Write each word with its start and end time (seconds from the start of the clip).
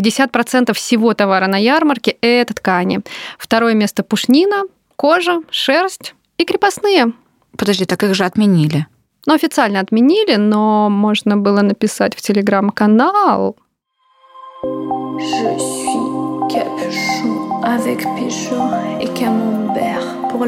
50% 0.00 0.72
всего 0.72 1.14
товара 1.14 1.46
на 1.46 1.56
ярмарке– 1.56 2.16
это 2.20 2.54
ткани. 2.54 3.00
Второе 3.38 3.74
место– 3.74 4.02
пушнина, 4.04 4.62
кожа, 4.96 5.40
шерсть 5.50 6.14
и 6.38 6.44
крепостные. 6.44 7.12
Подожди, 7.56 7.84
так 7.84 8.02
их 8.02 8.14
же 8.14 8.24
отменили. 8.24 8.86
Ну, 9.26 9.34
официально 9.34 9.80
отменили, 9.80 10.36
но 10.36 10.88
можно 10.88 11.36
было 11.36 11.60
написать 11.60 12.16
в 12.16 12.22
телеграм-канал. 12.22 13.56
Avec 17.62 18.00
et 19.00 19.08
camembert 19.14 20.06
pour 20.30 20.46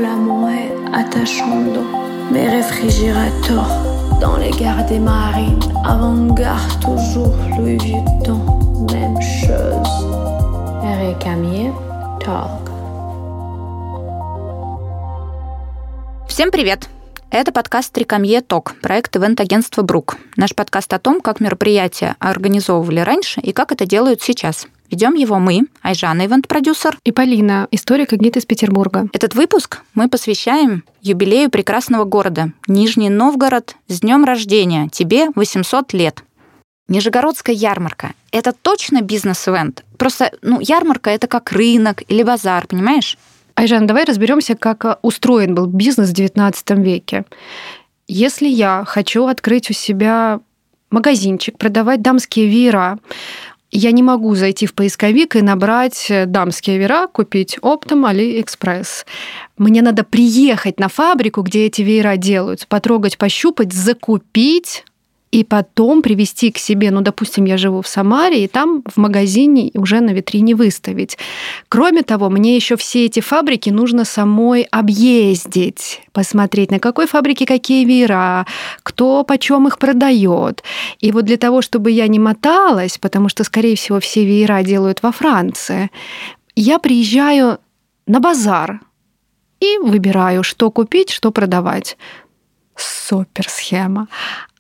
mes 2.31 2.49
réfrigérateurs 2.49 3.69
dans 4.21 4.37
les 4.37 4.51
gares 4.51 4.87
des 4.87 4.99
marines, 4.99 5.61
avant-garde 5.85 6.81
toujours 6.81 7.35
Louis 7.59 7.77
Vuitton, 7.77 8.41
chose. 9.43 9.87
Рекамье 11.01 11.75
Talk. 12.25 12.71
Всем 16.29 16.51
привет! 16.53 16.89
Это 17.31 17.51
подкаст 17.51 17.93
«Трикомье 17.93 18.41
Ток», 18.43 18.75
проект 18.81 19.17
ивент-агентства 19.17 19.83
«Брук». 19.83 20.17
Наш 20.37 20.55
подкаст 20.55 20.93
о 20.93 20.99
том, 20.99 21.21
как 21.21 21.41
мероприятия 21.41 22.15
организовывали 22.21 23.01
раньше 23.01 23.41
и 23.41 23.53
как 23.53 23.73
это 23.73 23.85
делают 23.85 24.23
сейчас. 24.23 24.69
Ведем 24.91 25.15
его 25.15 25.39
мы, 25.39 25.63
Айжана, 25.81 26.27
ивент-продюсер. 26.27 26.99
И 27.03 27.11
Полина, 27.11 27.67
историк 27.71 28.13
и 28.13 28.17
гид 28.17 28.37
из 28.37 28.45
Петербурга. 28.45 29.09
Этот 29.13 29.35
выпуск 29.35 29.81
мы 29.95 30.09
посвящаем 30.09 30.85
юбилею 31.01 31.51
прекрасного 31.51 32.05
города 32.05 32.53
Нижний 32.69 33.09
Новгород 33.09 33.75
с 33.89 34.01
днем 34.01 34.25
рождения. 34.25 34.89
Тебе 34.93 35.31
800 35.35 35.95
лет. 35.95 36.23
Нижегородская 36.93 37.55
ярмарка– 37.55 38.13
это 38.33 38.53
точно 38.53 39.01
бизнес-event? 39.01 39.83
Просто, 39.97 40.31
ну, 40.43 40.61
ярмарка– 40.61 41.09
это 41.17 41.27
как 41.27 41.51
рынок 41.51 42.03
или 42.07 42.23
базар, 42.23 42.67
понимаешь? 42.67 43.17
Айжан, 43.55 43.87
давай 43.87 44.05
разберемся, 44.05 44.55
как 44.55 44.85
э, 44.85 44.97
устроен 45.01 45.55
был 45.55 45.65
бизнес 45.65 46.11
в 46.11 46.13
XIX 46.13 46.83
веке. 46.83 47.25
Если 48.09 48.47
я 48.47 48.85
хочу 48.87 49.27
открыть 49.27 49.71
у 49.71 49.73
себя 49.73 50.41
магазинчик, 50.91 51.57
продавать 51.57 52.03
дамские 52.03 52.49
веера, 52.49 52.99
я 53.71 53.91
не 53.91 54.03
могу 54.03 54.35
зайти 54.35 54.67
в 54.67 54.75
поисковик 54.75 55.35
и 55.37 55.41
набрать 55.41 56.11
э, 56.11 56.27
дамские 56.27 56.77
веера, 56.77 57.07
купить 57.07 57.57
оптом 57.63 58.05
Алиэкспресс. 58.05 59.07
Мне 59.57 59.81
надо 59.81 60.05
приехать 60.05 60.79
на 60.79 60.89
фабрику, 60.89 61.41
где 61.41 61.65
эти 61.65 61.81
веера 61.81 62.19
делаются, 62.19 62.67
потрогать, 62.69 63.17
пощупать, 63.17 63.73
закупить, 63.73 64.85
и 65.33 65.45
потом 65.45 66.03
привести 66.03 66.53
к 66.53 66.59
себе, 66.59 66.91
ну, 66.91 67.01
допустим, 67.01 67.47
я 67.47 67.57
живу 67.57 67.81
в 67.81 67.89
Самаре, 67.89 68.45
и 68.45 68.49
там 68.49 68.85
в 68.87 68.99
магазине 68.99 69.71
уже 69.75 70.01
на 70.01 70.11
витрине 70.11 70.55
выставить. 70.55 71.17
Кроме 71.71 72.03
того, 72.03 72.29
мне 72.29 72.55
еще 72.55 72.77
все 72.77 73.07
эти 73.07 73.21
фабрики 73.21 73.71
нужно 73.71 74.05
самой 74.05 74.63
объездить, 74.71 76.03
посмотреть, 76.13 76.71
на 76.71 76.79
какой 76.79 77.07
фабрике 77.07 77.47
какие 77.47 77.87
веера, 77.87 78.47
кто 78.83 79.25
почем 79.25 79.67
их 79.67 79.79
продает. 79.79 80.63
И 81.01 81.11
вот 81.13 81.25
для 81.25 81.39
того, 81.39 81.63
чтобы 81.63 81.91
я 81.91 82.09
не 82.09 82.19
моталась, 82.19 82.99
потому 82.99 83.31
что, 83.31 83.43
скорее 83.43 83.75
всего, 83.75 84.01
все 84.01 84.27
веера 84.27 84.63
делают 84.63 85.03
во 85.03 85.13
Франции, 85.13 85.91
я 86.55 86.79
приезжаю 86.79 87.59
на 88.07 88.21
базар 88.21 88.81
и 89.61 89.79
выбираю, 89.79 90.43
что 90.43 90.71
купить, 90.71 91.11
что 91.11 91.31
продавать. 91.31 91.97
Супер 92.77 93.49
схема. 93.49 94.09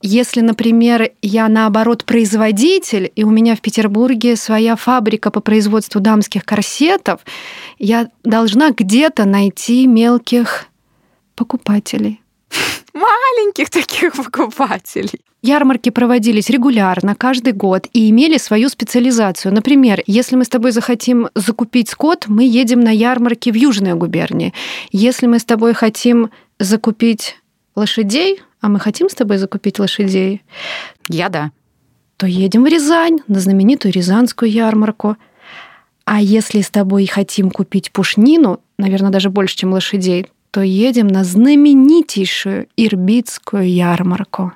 Если, 0.02 0.40
например, 0.40 1.12
я 1.22 1.48
наоборот 1.48 2.04
производитель, 2.04 3.10
и 3.14 3.24
у 3.24 3.30
меня 3.30 3.56
в 3.56 3.60
Петербурге 3.60 4.36
своя 4.36 4.76
фабрика 4.76 5.30
по 5.30 5.40
производству 5.40 6.00
дамских 6.00 6.44
корсетов, 6.44 7.20
я 7.78 8.08
должна 8.24 8.70
где-то 8.70 9.24
найти 9.24 9.86
мелких 9.86 10.66
покупателей. 11.36 12.20
Маленьких 12.94 13.70
таких 13.70 14.12
покупателей. 14.14 15.20
Ярмарки 15.42 15.90
проводились 15.90 16.50
регулярно, 16.50 17.16
каждый 17.16 17.52
год, 17.52 17.88
и 17.92 18.10
имели 18.10 18.38
свою 18.38 18.68
специализацию. 18.68 19.52
Например, 19.52 20.00
если 20.06 20.36
мы 20.36 20.44
с 20.44 20.48
тобой 20.48 20.70
захотим 20.70 21.30
закупить 21.34 21.88
скот, 21.88 22.26
мы 22.28 22.44
едем 22.44 22.80
на 22.80 22.90
ярмарки 22.90 23.50
в 23.50 23.54
Южной 23.54 23.94
губернии. 23.94 24.54
Если 24.92 25.26
мы 25.26 25.40
с 25.40 25.44
тобой 25.44 25.74
хотим 25.74 26.30
закупить 26.60 27.41
лошадей, 27.74 28.42
а 28.60 28.68
мы 28.68 28.78
хотим 28.80 29.08
с 29.08 29.14
тобой 29.14 29.38
закупить 29.38 29.78
лошадей? 29.78 30.42
Я 31.08 31.28
да. 31.28 31.50
То 32.16 32.26
едем 32.26 32.64
в 32.64 32.66
Рязань, 32.66 33.20
на 33.26 33.40
знаменитую 33.40 33.92
Рязанскую 33.92 34.50
ярмарку. 34.50 35.16
А 36.04 36.20
если 36.20 36.60
с 36.60 36.70
тобой 36.70 37.06
хотим 37.06 37.50
купить 37.50 37.92
пушнину, 37.92 38.60
наверное, 38.78 39.10
даже 39.10 39.30
больше, 39.30 39.56
чем 39.56 39.72
лошадей, 39.72 40.28
то 40.50 40.60
едем 40.60 41.08
на 41.08 41.24
знаменитейшую 41.24 42.68
Ирбитскую 42.76 43.68
ярмарку. 43.68 44.52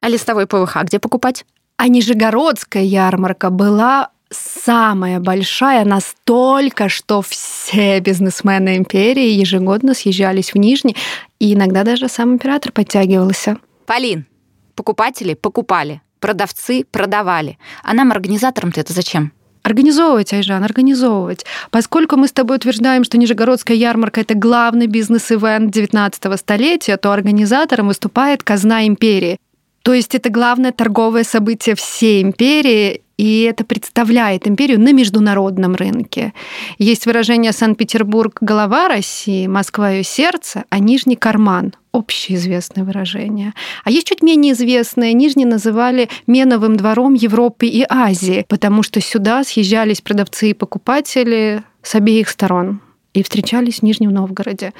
А 0.00 0.08
листовой 0.08 0.46
ПВХ 0.46 0.84
где 0.84 0.98
покупать? 0.98 1.44
А 1.76 1.88
Нижегородская 1.88 2.82
ярмарка 2.82 3.50
была 3.50 4.10
самая 4.30 5.20
большая 5.20 5.84
настолько, 5.84 6.88
что 6.88 7.22
все 7.22 8.00
бизнесмены 8.00 8.76
империи 8.76 9.30
ежегодно 9.30 9.94
съезжались 9.94 10.52
в 10.52 10.58
Нижний, 10.58 10.96
и 11.38 11.54
иногда 11.54 11.84
даже 11.84 12.08
сам 12.08 12.34
император 12.34 12.72
подтягивался. 12.72 13.58
Полин, 13.86 14.26
покупатели 14.74 15.34
покупали, 15.34 16.02
продавцы 16.20 16.84
продавали. 16.90 17.58
А 17.82 17.94
нам, 17.94 18.12
организаторам-то 18.12 18.80
это 18.80 18.92
зачем? 18.92 19.32
Организовывать, 19.62 20.32
Айжан, 20.32 20.64
организовывать. 20.64 21.44
Поскольку 21.70 22.16
мы 22.16 22.28
с 22.28 22.32
тобой 22.32 22.56
утверждаем, 22.56 23.04
что 23.04 23.18
Нижегородская 23.18 23.76
ярмарка– 23.76 24.20
это 24.22 24.34
главный 24.34 24.86
бизнес-ивент 24.86 25.70
19 25.72 26.38
столетия, 26.38 26.96
то 26.96 27.12
организатором 27.12 27.88
выступает 27.88 28.42
казна 28.42 28.86
империи. 28.86 29.38
То 29.82 29.92
есть 29.94 30.14
это 30.14 30.30
главное 30.30 30.72
торговое 30.72 31.24
событие 31.24 31.74
всей 31.74 32.22
империи, 32.22 33.02
и 33.18 33.42
это 33.42 33.64
представляет 33.64 34.46
империю 34.46 34.80
на 34.80 34.92
международном 34.92 35.74
рынке. 35.74 36.32
Есть 36.78 37.04
выражение 37.04 37.52
«Санкт-Петербург– 37.52 38.38
голова 38.40 38.88
России», 38.88 39.48
«Москва– 39.48 39.90
ее 39.92 40.04
сердце», 40.04 40.64
а 40.70 40.78
«Нижний 40.78 41.16
карман»– 41.16 41.74
общеизвестное 41.92 42.84
выражение. 42.84 43.54
А 43.84 43.90
есть 43.90 44.06
чуть 44.06 44.22
менее 44.22 44.52
известное. 44.52 45.12
Нижний 45.12 45.44
называли 45.44 46.08
меновым 46.28 46.76
двором 46.76 47.14
Европы 47.14 47.66
и 47.66 47.84
Азии, 47.88 48.46
потому 48.48 48.84
что 48.84 49.00
сюда 49.00 49.42
съезжались 49.42 50.00
продавцы 50.00 50.50
и 50.50 50.54
покупатели 50.54 51.64
с 51.82 51.96
обеих 51.96 52.28
сторон 52.28 52.80
и 53.14 53.24
встречались 53.24 53.80
в 53.80 53.82
Нижнем 53.82 54.10
Новгороде. 54.10 54.72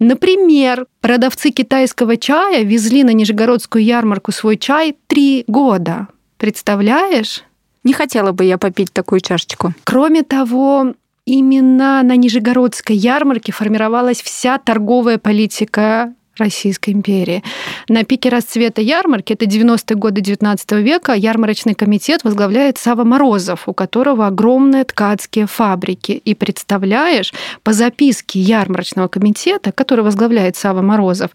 Например, 0.00 0.86
продавцы 1.00 1.50
китайского 1.50 2.16
чая 2.16 2.64
везли 2.64 3.04
на 3.04 3.12
Нижегородскую 3.12 3.84
ярмарку 3.84 4.32
свой 4.32 4.56
чай 4.56 4.96
три 5.06 5.44
года. 5.46 6.08
Представляешь? 6.44 7.42
Не 7.84 7.94
хотела 7.94 8.32
бы 8.32 8.44
я 8.44 8.58
попить 8.58 8.92
такую 8.92 9.22
чашечку. 9.22 9.72
Кроме 9.84 10.22
того, 10.22 10.92
именно 11.24 12.02
на 12.02 12.16
Нижегородской 12.16 12.94
ярмарке 12.94 13.50
формировалась 13.50 14.20
вся 14.20 14.58
торговая 14.58 15.16
политика 15.16 16.12
Российской 16.36 16.90
империи. 16.90 17.42
На 17.88 18.04
пике 18.04 18.28
расцвета 18.28 18.82
ярмарки, 18.82 19.32
это 19.32 19.46
90-е 19.46 19.96
годы 19.96 20.20
19 20.20 20.72
века, 20.72 21.14
ярмарочный 21.14 21.72
комитет 21.72 22.24
возглавляет 22.24 22.76
Сава 22.76 23.04
Морозов, 23.04 23.66
у 23.66 23.72
которого 23.72 24.26
огромные 24.26 24.84
ткацкие 24.84 25.46
фабрики. 25.46 26.12
И 26.12 26.34
представляешь, 26.34 27.32
по 27.62 27.72
записке 27.72 28.38
ярмарочного 28.38 29.08
комитета, 29.08 29.72
который 29.72 30.04
возглавляет 30.04 30.56
Сава 30.56 30.82
Морозов, 30.82 31.30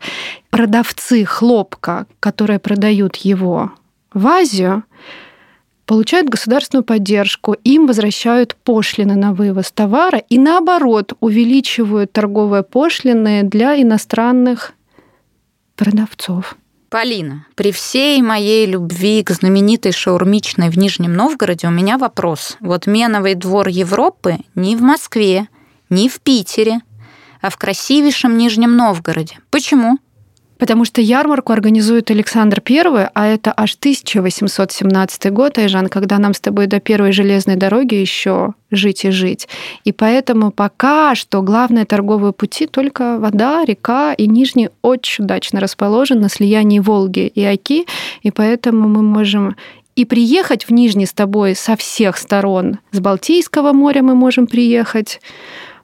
продавцы 0.51 1.25
хлопка, 1.25 2.05
которые 2.19 2.59
продают 2.59 3.15
его 3.15 3.71
в 4.13 4.27
Азию, 4.27 4.83
получают 5.85 6.29
государственную 6.29 6.83
поддержку, 6.83 7.53
им 7.63 7.87
возвращают 7.87 8.55
пошлины 8.55 9.15
на 9.15 9.33
вывоз 9.33 9.71
товара 9.71 10.19
и 10.19 10.37
наоборот 10.37 11.13
увеличивают 11.19 12.11
торговые 12.11 12.63
пошлины 12.63 13.43
для 13.43 13.81
иностранных 13.81 14.73
продавцов. 15.75 16.57
Полина, 16.89 17.45
при 17.55 17.71
всей 17.71 18.19
моей 18.21 18.65
любви 18.65 19.23
к 19.23 19.29
знаменитой 19.29 19.91
шаурмичной 19.91 20.69
в 20.69 20.77
Нижнем 20.77 21.13
Новгороде 21.13 21.67
у 21.67 21.71
меня 21.71 21.99
вопрос. 21.99 22.57
Вот 22.59 22.87
Меновый 22.87 23.35
двор 23.35 23.67
Европы 23.67 24.37
не 24.55 24.75
в 24.75 24.81
Москве, 24.81 25.47
не 25.89 26.09
в 26.09 26.19
Питере, 26.19 26.79
а 27.41 27.49
в 27.49 27.57
красивейшем 27.57 28.37
Нижнем 28.37 28.75
Новгороде. 28.75 29.37
Почему? 29.51 29.99
Потому 30.59 30.83
что 30.83 30.99
ярмарку 30.99 31.53
организует 31.53 32.11
Александр 32.11 32.61
I, 32.69 33.09
а 33.13 33.25
это 33.25 33.53
аж 33.55 33.75
1817 33.75 35.31
год, 35.31 35.57
Айжан, 35.57 35.87
когда 35.87 36.19
нам 36.19 36.33
с 36.33 36.41
тобой 36.41 36.67
до 36.67 36.81
первой 36.81 37.13
железной 37.13 37.55
дороги 37.55 37.95
еще 37.95 38.53
жить 38.69 39.05
и 39.05 39.09
жить. 39.09 39.47
И 39.85 39.93
поэтому 39.93 40.51
пока 40.51 41.15
что 41.15 41.41
главные 41.41 41.85
торговые 41.85 42.33
пути 42.33 42.67
только 42.67 43.17
вода, 43.19 43.63
река 43.63 44.13
и 44.13 44.27
Нижний 44.27 44.69
очень 44.81 45.23
удачно 45.23 45.61
расположен 45.61 46.19
на 46.19 46.27
слиянии 46.27 46.79
Волги 46.79 47.31
и 47.33 47.43
Оки, 47.45 47.85
и 48.21 48.29
поэтому 48.29 48.89
мы 48.89 49.01
можем 49.01 49.55
и 49.95 50.03
приехать 50.03 50.65
в 50.65 50.71
Нижний 50.71 51.05
с 51.05 51.13
тобой 51.13 51.55
со 51.55 51.77
всех 51.77 52.17
сторон. 52.17 52.79
С 52.91 52.99
Балтийского 52.99 53.71
моря 53.71 54.03
мы 54.03 54.13
можем 54.13 54.45
приехать, 54.45 55.21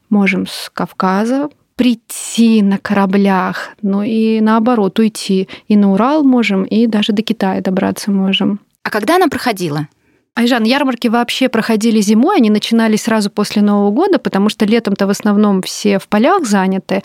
можем 0.10 0.48
с 0.48 0.70
Кавказа 0.74 1.50
прийти 1.76 2.62
на 2.62 2.78
кораблях, 2.78 3.72
ну 3.82 4.02
и 4.02 4.40
наоборот 4.42 4.98
уйти. 5.00 5.48
И 5.68 5.76
на 5.76 5.94
Урал 5.94 6.24
можем, 6.24 6.64
и 6.64 6.88
даже 6.88 7.14
до 7.14 7.22
Китая 7.22 7.62
добраться 7.62 8.12
можем. 8.12 8.60
А 8.84 8.90
когда 8.90 9.16
она 9.16 9.28
проходила? 9.28 9.88
Айжан, 10.36 10.64
ярмарки 10.64 11.08
вообще 11.08 11.48
проходили 11.48 12.02
зимой, 12.02 12.38
они 12.38 12.50
начинались 12.50 13.04
сразу 13.04 13.30
после 13.30 13.62
Нового 13.62 13.92
года, 13.92 14.20
потому 14.20 14.50
что 14.50 14.66
летом-то 14.66 15.08
в 15.08 15.10
основном 15.10 15.62
все 15.62 15.98
в 15.98 16.08
полях 16.10 16.46
заняты. 16.46 17.04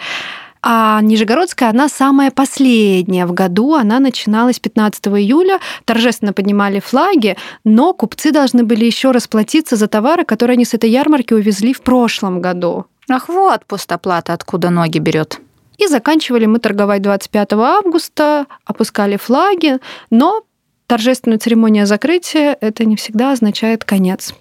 А 0.63 1.01
Нижегородская, 1.01 1.71
она 1.71 1.89
самая 1.89 2.31
последняя 2.31 3.27
в 3.27 3.33
году, 3.33 3.75
она 3.75 3.99
начиналась 3.99 4.59
15 4.59 5.07
июля, 5.07 5.59
торжественно 5.85 6.33
поднимали 6.33 6.81
флаги, 6.81 7.37
но 7.65 7.95
купцы 7.95 8.31
должны 8.31 8.65
были 8.65 8.85
еще 8.85 9.13
расплатиться 9.13 9.77
за 9.77 9.87
товары, 9.87 10.25
которые 10.25 10.55
они 10.55 10.65
с 10.65 10.75
этой 10.75 10.91
ярмарки 10.91 11.33
увезли 11.33 11.73
в 11.73 11.81
прошлом 11.81 12.43
году. 12.43 12.87
Ах, 13.13 13.29
вот 13.29 13.67
пустоплата, 13.67 14.33
откуда 14.33 14.71
ноги 14.71 14.99
берет. 14.99 15.41
И 15.79 15.87
заканчивали 15.89 16.47
мы 16.47 16.61
торговать 16.61 17.03
25 17.03 17.53
августа, 17.55 18.47
опускали 18.65 19.17
флаги, 19.17 19.79
но 20.11 20.45
торжественная 20.87 21.39
церемония 21.39 21.87
закрытия 21.87 22.57
это 22.61 22.85
не 22.85 22.97
всегда 22.97 23.33
означает 23.33 23.85
конец, 23.85 24.35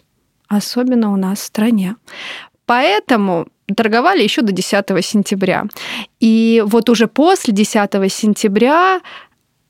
особенно 0.47 1.11
у 1.11 1.15
нас 1.15 1.39
в 1.39 1.43
стране. 1.43 1.95
Поэтому 2.65 3.47
торговали 3.75 4.21
еще 4.21 4.41
до 4.41 4.51
10 4.51 4.85
сентября. 5.03 5.65
И 6.19 6.63
вот 6.65 6.89
уже 6.89 7.07
после 7.07 7.53
10 7.53 7.91
сентября 8.11 9.01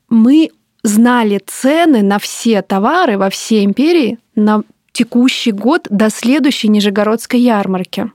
мы 0.08 0.50
знали 0.82 1.40
цены 1.46 2.02
на 2.02 2.18
все 2.18 2.60
товары 2.62 3.16
во 3.16 3.30
всей 3.30 3.64
империи 3.64 4.18
на 4.34 4.62
текущий 4.92 5.52
год 5.52 5.86
до 5.88 6.10
следующей 6.10 6.68
Нижегородской 6.68 7.40
ярмарки. 7.40 8.10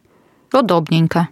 Удобненько. 0.55 1.29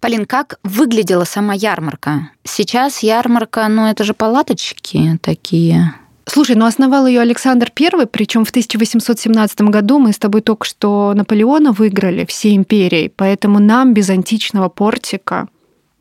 Полин, 0.00 0.26
как 0.26 0.58
выглядела 0.62 1.24
сама 1.24 1.54
ярмарка? 1.54 2.30
Сейчас 2.44 3.02
ярмарка, 3.02 3.66
ну 3.68 3.86
это 3.86 4.04
же 4.04 4.14
палаточки 4.14 5.18
такие. 5.22 5.94
Слушай, 6.26 6.56
ну 6.56 6.66
основал 6.66 7.06
ее 7.06 7.20
Александр 7.20 7.70
I, 7.78 8.06
причем 8.06 8.44
в 8.44 8.50
1817 8.50 9.60
году 9.62 9.98
мы 9.98 10.12
с 10.12 10.18
тобой 10.18 10.40
только 10.40 10.66
что 10.66 11.12
Наполеона 11.14 11.72
выиграли 11.72 12.24
всей 12.24 12.56
империей, 12.56 13.12
поэтому 13.14 13.60
нам 13.60 13.94
без 13.94 14.10
античного 14.10 14.68
портика 14.68 15.48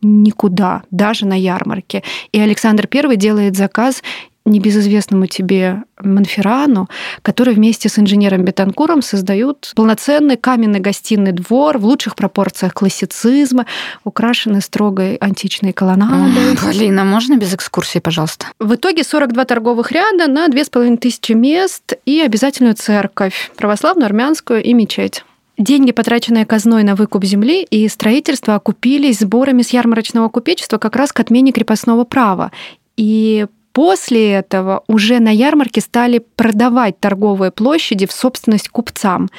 никуда, 0.01 0.83
даже 0.91 1.25
на 1.25 1.39
ярмарке. 1.39 2.03
И 2.31 2.39
Александр 2.39 2.87
I 2.91 3.15
делает 3.15 3.55
заказ 3.55 4.01
небезызвестному 4.45 5.25
тебе 5.27 5.83
Монферану, 5.99 6.87
который 7.21 7.55
вместе 7.55 7.89
с 7.89 7.97
инженером 7.97 8.45
Бетанкуром 8.45 9.01
создают 9.01 9.71
полноценный 9.75 10.37
каменный 10.37 10.79
гостиный 10.79 11.31
двор 11.31 11.77
в 11.77 11.85
лучших 11.85 12.15
пропорциях 12.15 12.73
классицизма, 12.73 13.65
украшенный 14.03 14.61
строгой 14.61 15.15
античной 15.15 15.73
колоннадой. 15.73 16.57
Полина, 16.61 17.03
можно 17.03 17.37
без 17.37 17.53
экскурсии, 17.53 17.99
пожалуйста? 17.99 18.47
В 18.59 18.75
итоге 18.75 19.03
42 19.03 19.45
торговых 19.45 19.91
ряда 19.91 20.27
на 20.27 20.47
2500 20.47 21.29
мест 21.35 21.93
и 22.05 22.21
обязательную 22.21 22.75
церковь, 22.75 23.51
православную, 23.55 24.05
армянскую 24.05 24.63
и 24.63 24.73
мечеть. 24.73 25.23
Деньги, 25.57 25.91
потраченные 25.91 26.45
казной 26.45 26.83
на 26.83 26.95
выкуп 26.95 27.23
земли 27.23 27.63
и 27.63 27.87
строительство, 27.87 28.55
окупились 28.55 29.19
сборами 29.19 29.61
с 29.61 29.69
ярмарочного 29.69 30.27
купечества 30.27 30.77
как 30.77 30.95
раз 30.97 31.13
к 31.13 31.19
отмене 31.21 31.53
крепостного 31.53 32.03
права. 32.03 32.51
И 32.97 33.47
После 33.75 34.31
этого 34.31 34.85
уже 34.87 35.19
на 35.19 35.31
ярмарке 35.31 35.81
стали 35.81 36.19
продавать 36.19 36.97
торговые 37.01 37.51
площади 37.51 38.05
в 38.05 38.13
собственность 38.13 38.69
купцам. 38.69 39.29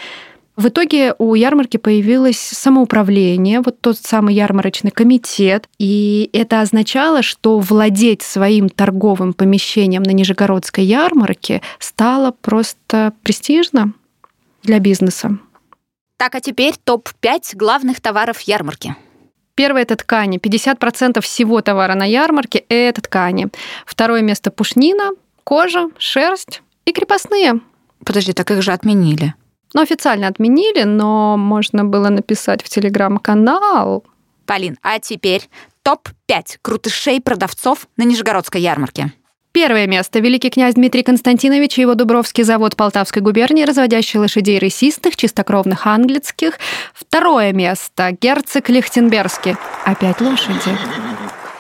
В 0.56 0.69
итоге 0.69 1.15
у 1.19 1.35
ярмарки 1.35 1.79
появилось 1.79 2.38
самоуправление, 2.38 3.62
вот 3.62 3.81
тот 3.81 3.97
самый 3.97 4.35
ярмарочный 4.35 4.91
комитет, 4.91 5.71
и 5.79 6.29
это 6.35 6.61
означало, 6.61 7.23
что 7.23 7.59
владеть 7.59 8.21
своим 8.21 8.69
торговым 8.69 9.33
помещением 9.33 10.03
на 10.03 10.11
Нижегородской 10.11 10.85
ярмарке 10.85 11.62
стало 11.79 12.31
просто 12.31 13.15
престижно 13.23 13.94
для 14.62 14.81
бизнеса. 14.81 15.38
Так, 16.19 16.35
а 16.35 16.43
теперь 16.43 16.75
топ-5 16.85 17.56
главных 17.56 18.03
товаров 18.03 18.41
ярмарки. 18.41 18.97
Первое– 19.56 19.82
это 19.82 19.97
ткани. 19.97 20.38
50% 20.38 21.20
всего 21.23 21.61
товара 21.62 21.94
на 21.94 22.05
ярмарке– 22.05 22.58
это 22.69 23.00
ткани. 23.00 23.49
Второе 23.87 24.20
место– 24.23 24.50
пушнина, 24.53 25.11
кожа, 25.44 25.88
шерсть 25.99 26.62
и 26.85 26.93
крепостные. 26.93 27.61
Подожди, 28.05 28.32
так 28.32 28.50
их 28.50 28.62
же 28.62 28.73
отменили. 28.73 29.35
Ну, 29.73 29.81
официально 29.81 30.29
отменили, 30.29 30.85
но 30.85 31.37
можно 31.38 31.85
было 31.85 32.11
написать 32.11 32.62
в 32.62 32.69
телеграм-канал. 32.69 34.05
Полин, 34.44 34.79
а 34.82 35.00
теперь 35.00 35.49
топ-5 35.82 36.59
крутышей 36.62 37.20
продавцов 37.20 37.88
на 37.97 38.05
Нижегородской 38.05 38.61
ярмарке. 38.61 39.12
Первое 39.56 39.87
место. 39.87 40.19
Великий 40.19 40.50
князь 40.50 40.75
Дмитрий 40.75 41.03
Константинович 41.03 41.79
и 41.79 41.81
его 41.81 41.94
Дубровский 41.94 42.44
завод 42.44 42.76
Полтавской 42.76 43.23
губернии, 43.23 43.64
разводящий 43.64 44.19
лошадей 44.19 44.58
рысистых, 44.58 45.17
чистокровных 45.17 45.87
английских. 45.87 46.58
Второе 46.93 47.55
место. 47.55 48.14
Герцог 48.20 48.69
Лихтенбергский. 48.69 49.56
Опять 49.87 50.20
лошади. 50.20 50.76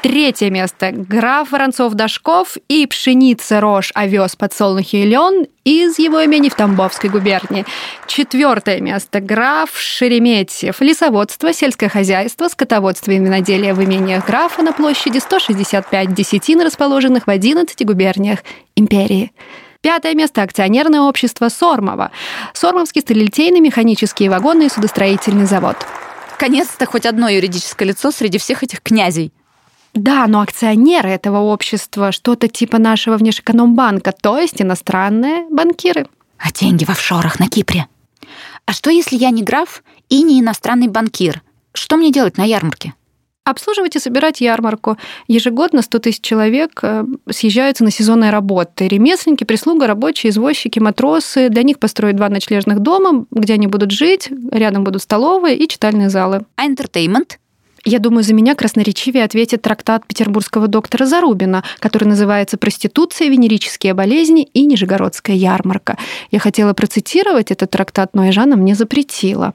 Третье 0.06 0.50
место. 0.50 0.92
Граф 0.92 1.50
Воронцов-Дашков 1.50 2.58
и 2.68 2.86
пшеница, 2.86 3.60
рожь, 3.60 3.90
овес, 3.92 4.36
подсолнухи 4.36 4.94
и 4.94 5.04
лен 5.04 5.48
из 5.64 5.98
его 5.98 6.20
имени 6.20 6.48
в 6.48 6.54
Тамбовской 6.54 7.10
губернии. 7.10 7.64
Четвертое 8.06 8.80
место. 8.80 9.18
Граф 9.18 9.70
Шереметьев. 9.76 10.80
Лесоводство, 10.80 11.52
сельское 11.52 11.88
хозяйство, 11.88 12.46
скотоводство 12.46 13.10
и 13.10 13.18
виноделие 13.18 13.74
в 13.74 13.82
имениях 13.82 14.28
графа 14.28 14.62
на 14.62 14.72
площади 14.72 15.18
165 15.18 16.14
десятин, 16.14 16.60
расположенных 16.60 17.26
в 17.26 17.30
11 17.30 17.84
губерниях 17.84 18.44
империи. 18.76 19.32
Пятое 19.80 20.14
место– 20.14 20.42
акционерное 20.42 21.00
общество 21.00 21.48
Сормова. 21.48 22.12
Сормовский 22.52 23.00
сталелитейный 23.00 23.58
механический 23.58 24.28
вагонный 24.28 24.70
судостроительный 24.70 25.46
завод. 25.46 25.76
Наконец-то 26.30 26.86
хоть 26.86 27.06
одно 27.06 27.28
юридическое 27.28 27.88
лицо 27.88 28.12
среди 28.12 28.38
всех 28.38 28.62
этих 28.62 28.82
князей. 28.82 29.32
Да, 29.96 30.26
но 30.26 30.42
акционеры 30.42 31.08
этого 31.08 31.38
общества 31.38 32.12
что-то 32.12 32.48
типа 32.48 32.78
нашего 32.78 33.16
внешэкономбанка, 33.16 34.12
то 34.12 34.38
есть 34.38 34.60
иностранные 34.60 35.46
банкиры. 35.50 36.06
А 36.38 36.52
деньги 36.52 36.84
в 36.84 36.90
офшорах 36.90 37.40
на 37.40 37.48
Кипре. 37.48 37.86
А 38.66 38.72
что, 38.72 38.90
если 38.90 39.16
я 39.16 39.30
не 39.30 39.42
граф 39.42 39.82
и 40.10 40.22
не 40.22 40.40
иностранный 40.40 40.88
банкир? 40.88 41.42
Что 41.72 41.96
мне 41.96 42.12
делать 42.12 42.36
на 42.36 42.44
ярмарке? 42.44 42.92
Обслуживать 43.44 43.96
и 43.96 44.00
собирать 44.00 44.40
ярмарку. 44.40 44.98
Ежегодно 45.28 45.80
100 45.80 45.98
тысяч 46.00 46.20
человек 46.20 46.80
э, 46.82 47.04
съезжаются 47.30 47.84
на 47.84 47.90
сезонные 47.90 48.30
работы. 48.30 48.88
Ремесленники, 48.88 49.44
прислуга, 49.44 49.86
рабочие, 49.86 50.30
извозчики, 50.30 50.78
матросы. 50.78 51.48
Для 51.48 51.62
них 51.62 51.78
построить 51.78 52.16
два 52.16 52.28
ночлежных 52.28 52.80
дома, 52.80 53.24
где 53.30 53.54
они 53.54 53.68
будут 53.68 53.92
жить. 53.92 54.28
Рядом 54.50 54.84
будут 54.84 55.00
столовые 55.02 55.56
и 55.56 55.68
читальные 55.68 56.10
залы. 56.10 56.44
А 56.56 56.66
entertainment? 56.66 57.38
Я 57.88 58.00
думаю, 58.00 58.24
за 58.24 58.34
меня 58.34 58.56
красноречивее 58.56 59.22
ответит 59.22 59.62
трактат 59.62 60.04
петербургского 60.08 60.66
доктора 60.66 61.06
Зарубина, 61.06 61.62
который 61.78 62.08
называется 62.08 62.58
«Проституция, 62.58 63.28
венерические 63.28 63.94
болезни 63.94 64.42
и 64.42 64.66
Нижегородская 64.66 65.36
ярмарка». 65.36 65.96
Я 66.32 66.40
хотела 66.40 66.72
процитировать 66.72 67.52
этот 67.52 67.70
трактат, 67.70 68.12
но 68.12 68.22
Айжана 68.22 68.56
мне 68.56 68.74
запретила. 68.74 69.52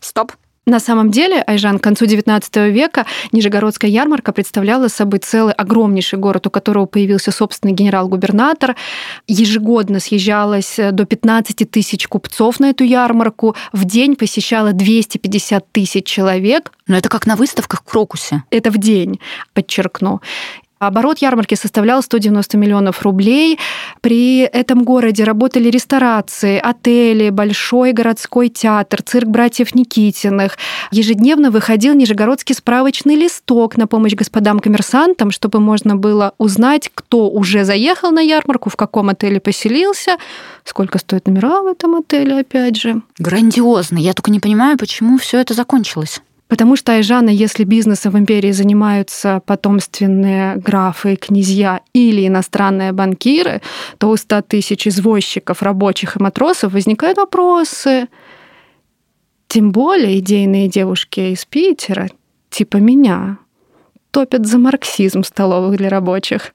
Стоп. 0.00 0.32
На 0.64 0.78
самом 0.78 1.10
деле, 1.10 1.42
Айжан, 1.42 1.80
к 1.80 1.82
концу 1.82 2.04
XIX 2.04 2.70
века 2.70 3.04
Нижегородская 3.32 3.90
ярмарка 3.90 4.32
представляла 4.32 4.86
собой 4.86 5.18
целый 5.18 5.52
огромнейший 5.54 6.20
город, 6.20 6.46
у 6.46 6.50
которого 6.50 6.86
появился 6.86 7.32
собственный 7.32 7.74
генерал-губернатор. 7.74 8.76
Ежегодно 9.26 9.98
съезжалось 9.98 10.78
до 10.92 11.04
15 11.04 11.68
тысяч 11.68 12.06
купцов 12.06 12.60
на 12.60 12.70
эту 12.70 12.84
ярмарку. 12.84 13.56
В 13.72 13.84
день 13.84 14.14
посещало 14.14 14.72
250 14.72 15.72
тысяч 15.72 16.06
человек. 16.06 16.70
Но 16.86 16.96
это 16.96 17.08
как 17.08 17.26
на 17.26 17.34
выставках 17.34 17.80
в 17.80 17.84
Крокусе. 17.84 18.44
Это 18.50 18.70
в 18.70 18.78
день, 18.78 19.18
подчеркну. 19.54 20.20
Оборот 20.82 21.18
ярмарки 21.18 21.54
составлял 21.54 22.02
190 22.02 22.58
миллионов 22.58 23.02
рублей. 23.02 23.56
При 24.00 24.40
этом 24.40 24.82
городе 24.82 25.22
работали 25.22 25.70
ресторации, 25.70 26.58
отели, 26.58 27.30
большой 27.30 27.92
городской 27.92 28.48
театр, 28.48 29.00
цирк 29.00 29.28
братьев 29.28 29.76
Никитиных. 29.76 30.58
Ежедневно 30.90 31.52
выходил 31.52 31.94
Нижегородский 31.94 32.56
справочный 32.56 33.14
листок 33.14 33.76
на 33.76 33.86
помощь 33.86 34.14
господам-коммерсантам, 34.14 35.30
чтобы 35.30 35.60
можно 35.60 35.94
было 35.94 36.34
узнать, 36.38 36.90
кто 36.92 37.30
уже 37.30 37.62
заехал 37.62 38.10
на 38.10 38.20
ярмарку, 38.20 38.68
в 38.68 38.74
каком 38.74 39.08
отеле 39.08 39.38
поселился, 39.38 40.16
сколько 40.64 40.98
стоят 40.98 41.28
номера 41.28 41.62
в 41.62 41.68
этом 41.68 41.94
отеле, 41.94 42.40
опять 42.40 42.76
же. 42.76 43.02
Грандиозно. 43.20 43.98
Я 43.98 44.14
только 44.14 44.32
не 44.32 44.40
понимаю, 44.40 44.76
почему 44.76 45.16
все 45.16 45.38
это 45.38 45.54
закончилось. 45.54 46.20
Потому 46.52 46.76
что, 46.76 46.92
Айжана, 46.92 47.30
если 47.30 47.64
бизнесом 47.64 48.12
в 48.12 48.18
империи 48.18 48.50
занимаются 48.50 49.40
потомственные 49.46 50.56
графы, 50.56 51.16
князья 51.16 51.80
или 51.94 52.26
иностранные 52.26 52.92
банкиры, 52.92 53.62
то 53.96 54.10
у 54.10 54.18
100 54.18 54.42
тысяч 54.42 54.86
извозчиков, 54.86 55.62
рабочих 55.62 56.16
и 56.16 56.22
матросов 56.22 56.74
возникают 56.74 57.16
вопросы. 57.16 58.08
Тем 59.48 59.72
более 59.72 60.18
идейные 60.18 60.68
девушки 60.68 61.20
из 61.32 61.46
Питера, 61.46 62.10
типа 62.50 62.76
меня, 62.76 63.38
топят 64.10 64.46
за 64.46 64.58
марксизм 64.58 65.22
столовых 65.22 65.78
для 65.78 65.88
рабочих. 65.88 66.52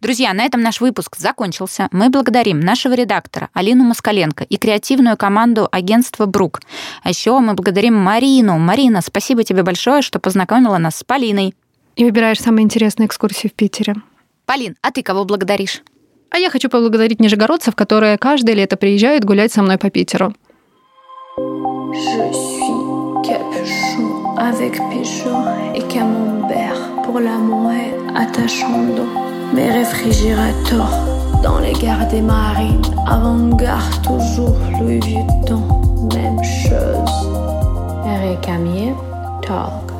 Друзья, 0.00 0.34
на 0.34 0.44
этом 0.44 0.60
наш 0.60 0.80
выпуск 0.80 1.16
закончился. 1.16 1.88
Мы 1.90 2.10
благодарим 2.10 2.60
нашего 2.60 2.92
редактора 2.92 3.48
Алину 3.54 3.84
Москаленко 3.84 4.44
и 4.44 4.56
креативную 4.56 5.16
команду 5.16 5.68
агентства 5.72 6.26
«Брук». 6.26 6.60
А 7.02 7.08
еще 7.08 7.38
мы 7.40 7.54
благодарим 7.54 7.94
Марину. 7.94 8.58
Марина, 8.58 9.00
спасибо 9.00 9.42
тебе 9.42 9.62
большое, 9.62 10.02
что 10.02 10.18
познакомила 10.18 10.76
нас 10.78 10.96
с 10.96 11.04
Полиной. 11.04 11.54
И 11.96 12.04
выбираешь 12.04 12.40
самые 12.40 12.64
интересные 12.64 13.06
экскурсии 13.06 13.48
в 13.48 13.54
Питере. 13.54 13.94
Полин, 14.44 14.76
а 14.82 14.90
ты 14.92 15.02
кого 15.02 15.24
благодаришь? 15.24 15.82
А 16.30 16.38
я 16.38 16.50
хочу 16.50 16.68
поблагодарить 16.68 17.20
нижегородцев, 17.20 17.74
которые 17.74 18.18
каждое 18.18 18.54
лето 18.54 18.76
приезжают 18.76 19.24
гулять 19.24 19.52
со 19.52 19.62
мной 19.62 19.78
по 19.78 19.88
Питеру. 19.90 20.34
Je 21.38 22.32
suis 22.32 22.86
capuchon 23.24 24.36
avec 24.36 24.76
Peugeot 24.90 25.74
et 25.74 25.82
camembert 25.88 27.02
pour 27.04 27.20
l'amour 27.20 27.72
attachant 28.14 28.94
d'eau. 28.94 29.25
Mes 29.54 29.70
réfrigérateurs 29.70 31.16
dans 31.42 31.58
les 31.58 31.72
gares 31.72 32.08
des 32.08 32.22
marines. 32.22 32.82
Avant-garde, 33.06 34.02
toujours 34.02 34.56
Louis 34.80 35.00
Vuitton, 35.00 35.62
même 36.14 36.42
chose. 36.42 37.28
Eric 38.06 38.40
Camier, 38.40 38.94
talk. 39.42 39.95